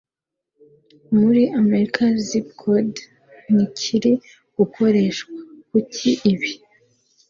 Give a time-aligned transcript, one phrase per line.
[1.19, 2.99] Muri Amerika Zip Code
[3.53, 4.13] Ntikiri
[4.57, 5.35] Gukoreshwa,
[5.69, 6.51] Kuki Ibi